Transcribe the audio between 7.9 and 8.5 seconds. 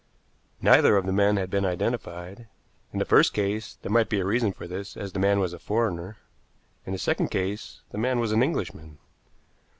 the man was an